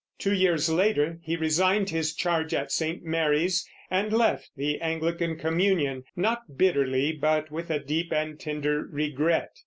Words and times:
Two 0.17 0.33
years 0.33 0.67
later 0.67 1.19
he 1.21 1.35
resigned 1.35 1.91
his 1.91 2.15
charge 2.15 2.55
at 2.55 2.71
St. 2.71 3.03
Mary's 3.03 3.69
and 3.91 4.11
left 4.11 4.49
the 4.57 4.79
Anglican 4.81 5.37
communion, 5.37 6.05
not 6.15 6.57
bitterly, 6.57 7.11
but 7.11 7.51
with 7.51 7.69
a 7.69 7.77
deep 7.77 8.11
and 8.11 8.39
tender 8.39 8.83
regret. 8.89 9.51